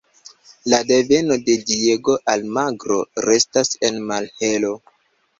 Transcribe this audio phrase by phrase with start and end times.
[0.71, 4.73] La deveno de Diego Almagro restas en malhelo.